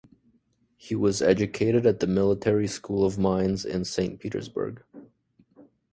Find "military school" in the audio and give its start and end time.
2.07-3.05